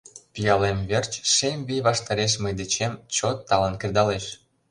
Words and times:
Пиалем 0.33 0.79
верч 0.89 1.13
Шем 1.33 1.57
вий 1.67 1.81
ваштареш 1.87 2.33
Мый 2.43 2.53
дечем 2.59 2.93
чот 3.15 3.37
талын 3.49 3.73
кредалеш. 3.81 4.25